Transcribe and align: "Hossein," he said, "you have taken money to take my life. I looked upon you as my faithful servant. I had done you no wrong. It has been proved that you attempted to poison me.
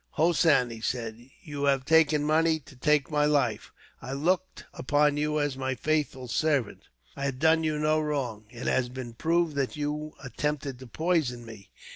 "Hossein," 0.13 0.71
he 0.71 0.81
said, 0.81 1.29
"you 1.43 1.65
have 1.65 1.85
taken 1.85 2.23
money 2.23 2.59
to 2.61 2.75
take 2.75 3.11
my 3.11 3.25
life. 3.25 3.71
I 4.01 4.13
looked 4.13 4.65
upon 4.73 5.15
you 5.17 5.39
as 5.39 5.55
my 5.59 5.75
faithful 5.75 6.27
servant. 6.27 6.87
I 7.15 7.25
had 7.25 7.37
done 7.37 7.63
you 7.63 7.77
no 7.77 7.99
wrong. 7.99 8.45
It 8.49 8.65
has 8.65 8.89
been 8.89 9.13
proved 9.13 9.53
that 9.57 9.75
you 9.77 10.15
attempted 10.23 10.79
to 10.79 10.87
poison 10.87 11.45
me. 11.45 11.69